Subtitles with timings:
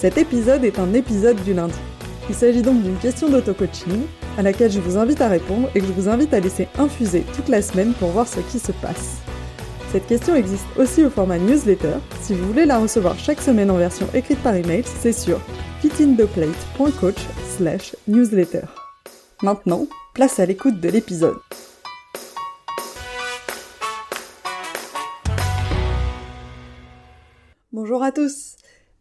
[0.00, 1.74] Cet épisode est un épisode du lundi.
[2.30, 4.06] Il s'agit donc d'une question d'auto-coaching
[4.38, 7.22] à laquelle je vous invite à répondre et que je vous invite à laisser infuser
[7.36, 9.18] toute la semaine pour voir ce qui se passe.
[9.92, 11.96] Cette question existe aussi au format newsletter.
[12.22, 15.38] Si vous voulez la recevoir chaque semaine en version écrite par email, c'est sur
[15.82, 17.20] fitintheplate.coach
[17.58, 18.64] slash newsletter.
[19.42, 21.36] Maintenant, place à l'écoute de l'épisode.
[27.70, 28.49] Bonjour à tous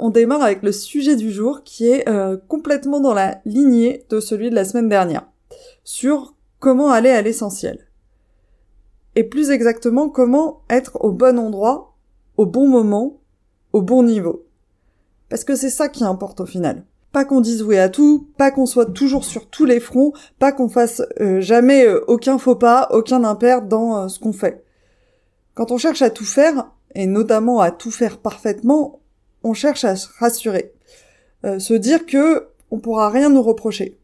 [0.00, 4.18] on démarre avec le sujet du jour qui est euh, complètement dans la lignée de
[4.18, 5.26] celui de la semaine dernière,
[5.84, 7.86] sur comment aller à l'essentiel.
[9.14, 11.94] Et plus exactement, comment être au bon endroit,
[12.38, 13.20] au bon moment,
[13.72, 14.46] au bon niveau.
[15.28, 16.84] Parce que c'est ça qui importe au final.
[17.12, 20.52] Pas qu'on dise oui à tout, pas qu'on soit toujours sur tous les fronts, pas
[20.52, 24.64] qu'on fasse euh, jamais euh, aucun faux pas, aucun impair dans ce qu'on fait.
[25.54, 28.99] Quand on cherche à tout faire, et notamment à tout faire parfaitement,
[29.42, 30.72] on cherche à se rassurer,
[31.44, 33.98] euh, se dire que on pourra rien nous reprocher,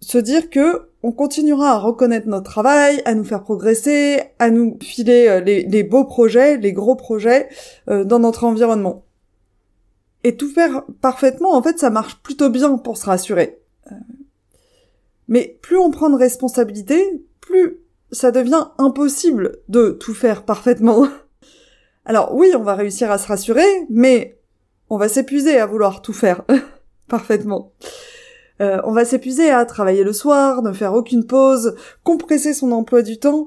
[0.00, 4.76] se dire que on continuera à reconnaître notre travail, à nous faire progresser, à nous
[4.82, 7.48] filer euh, les, beaux projets, les gros projets
[7.88, 9.04] euh, dans notre environnement.
[10.24, 13.60] Et tout faire parfaitement, en fait, ça marche plutôt bien pour se rassurer.
[15.28, 17.78] Mais plus on prend de responsabilité, plus
[18.10, 21.06] ça devient impossible de tout faire parfaitement.
[22.08, 24.38] Alors oui, on va réussir à se rassurer, mais
[24.90, 26.42] on va s'épuiser à vouloir tout faire
[27.08, 27.72] parfaitement.
[28.60, 31.74] Euh, on va s'épuiser à travailler le soir, ne faire aucune pause,
[32.04, 33.46] compresser son emploi du temps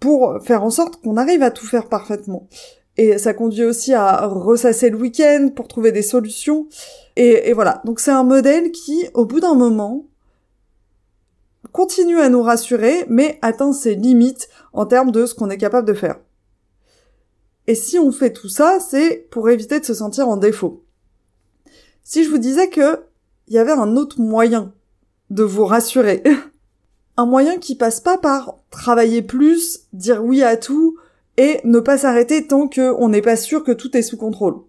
[0.00, 2.48] pour faire en sorte qu'on arrive à tout faire parfaitement.
[2.96, 6.66] Et ça conduit aussi à ressasser le week-end pour trouver des solutions.
[7.14, 7.82] Et, et voilà.
[7.84, 10.06] Donc c'est un modèle qui, au bout d'un moment,
[11.70, 15.86] continue à nous rassurer, mais atteint ses limites en termes de ce qu'on est capable
[15.86, 16.16] de faire.
[17.66, 20.84] Et si on fait tout ça, c'est pour éviter de se sentir en défaut.
[22.02, 23.04] Si je vous disais que
[23.48, 24.72] il y avait un autre moyen
[25.30, 26.22] de vous rassurer,
[27.16, 30.96] un moyen qui passe pas par travailler plus, dire oui à tout
[31.36, 34.62] et ne pas s'arrêter tant qu'on n'est pas sûr que tout est sous contrôle.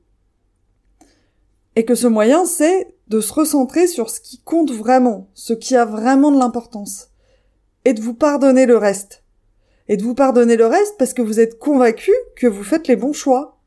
[1.75, 5.75] Et que ce moyen, c'est de se recentrer sur ce qui compte vraiment, ce qui
[5.75, 7.09] a vraiment de l'importance,
[7.85, 9.22] et de vous pardonner le reste
[9.87, 12.95] et de vous pardonner le reste parce que vous êtes convaincu que vous faites les
[12.95, 13.57] bons choix.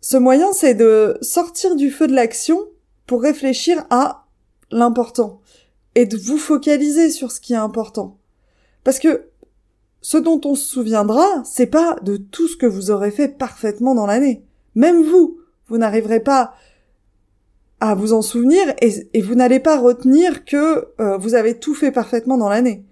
[0.00, 2.60] Ce moyen, c'est de sortir du feu de l'action
[3.06, 4.26] pour réfléchir à
[4.70, 5.40] l'important
[5.94, 8.18] et de vous focaliser sur ce qui est important.
[8.84, 9.30] Parce que
[10.02, 13.94] ce dont on se souviendra, c'est pas de tout ce que vous aurez fait parfaitement
[13.94, 14.44] dans l'année.
[14.76, 16.54] Même vous, vous n'arriverez pas
[17.80, 21.90] à vous en souvenir et, vous n'allez pas retenir que euh, vous avez tout fait
[21.90, 22.85] parfaitement dans l'année.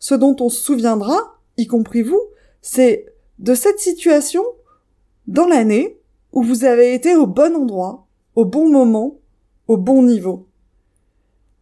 [0.00, 2.22] Ce dont on se souviendra, y compris vous,
[2.62, 3.06] c'est
[3.38, 4.42] de cette situation
[5.26, 5.98] dans l'année
[6.32, 9.18] où vous avez été au bon endroit, au bon moment,
[9.68, 10.46] au bon niveau.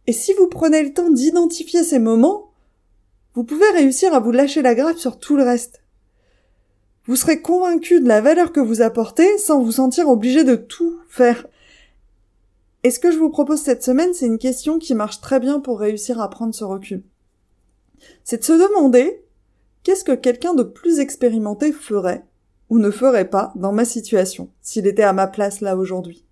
[0.07, 2.51] Et si vous prenez le temps d'identifier ces moments,
[3.35, 5.83] vous pouvez réussir à vous lâcher la grappe sur tout le reste.
[7.05, 10.97] Vous serez convaincu de la valeur que vous apportez sans vous sentir obligé de tout
[11.09, 11.45] faire.
[12.83, 15.59] Et ce que je vous propose cette semaine, c'est une question qui marche très bien
[15.59, 17.03] pour réussir à prendre ce recul
[18.23, 19.23] c'est de se demander
[19.83, 22.23] qu'est-ce que quelqu'un de plus expérimenté ferait
[22.69, 26.25] ou ne ferait pas dans ma situation, s'il était à ma place là aujourd'hui.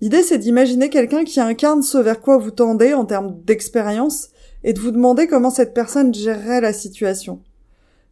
[0.00, 4.28] L'idée, c'est d'imaginer quelqu'un qui incarne ce vers quoi vous tendez en termes d'expérience
[4.62, 7.40] et de vous demander comment cette personne gérerait la situation.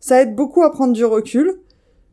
[0.01, 1.61] Ça aide beaucoup à prendre du recul,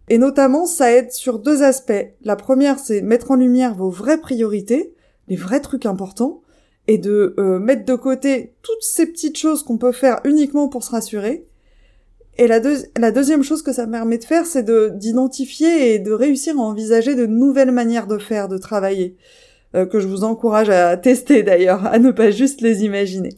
[0.10, 2.14] et notamment ça aide sur deux aspects.
[2.22, 4.94] La première, c'est mettre en lumière vos vraies priorités,
[5.30, 6.42] les vrais trucs importants,
[6.88, 10.84] et de euh, mettre de côté toutes ces petites choses qu'on peut faire uniquement pour
[10.84, 11.46] se rassurer.
[12.38, 12.60] Et la,
[13.12, 17.14] deuxième chose que ça permet de faire, c'est de d'identifier et de réussir à envisager
[17.14, 19.16] de nouvelles manières de faire, de travailler,
[19.76, 23.36] euh, que je vous encourage à tester d'ailleurs, à ne pas juste les imaginer.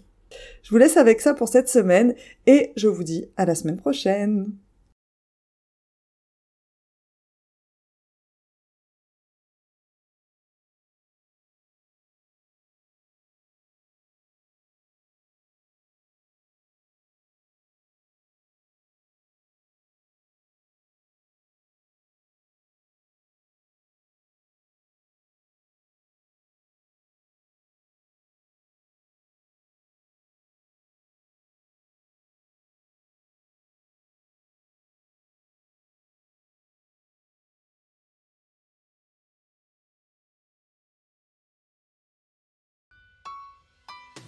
[0.62, 2.16] Je vous laisse avec ça pour cette semaine
[2.48, 4.54] et je vous dis à la semaine prochaine.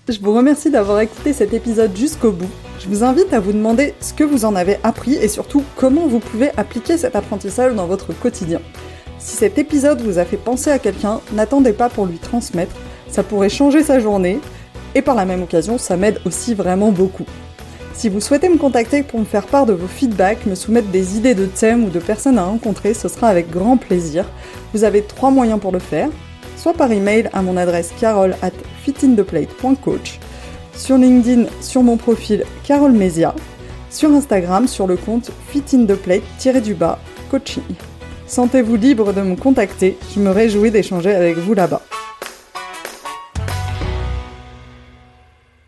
[0.08, 2.50] Je vous remercie d'avoir écouté cet épisode jusqu'au bout.
[2.80, 6.06] Je vous invite à vous demander ce que vous en avez appris et surtout comment
[6.06, 8.62] vous pouvez appliquer cet apprentissage dans votre quotidien.
[9.18, 12.76] Si cet épisode vous a fait penser à quelqu'un, n'attendez pas pour lui transmettre,
[13.10, 14.40] ça pourrait changer sa journée,
[14.94, 17.26] et par la même occasion, ça m'aide aussi vraiment beaucoup.
[17.96, 21.18] Si vous souhaitez me contacter pour me faire part de vos feedbacks, me soumettre des
[21.18, 24.26] idées de thèmes ou de personnes à rencontrer, ce sera avec grand plaisir.
[24.72, 26.10] Vous avez trois moyens pour le faire,
[26.58, 28.36] soit par email à mon adresse carole
[28.86, 30.20] fitintheplate.coach,
[30.76, 33.34] sur LinkedIn sur mon profil Carole Mesia,
[33.90, 37.00] sur Instagram sur le compte fitintheplate-du-bas
[37.32, 37.64] coaching.
[38.28, 41.82] Sentez-vous libre de me contacter, je me réjouis d'échanger avec vous là-bas.